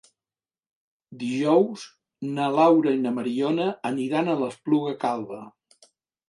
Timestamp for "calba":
5.07-5.41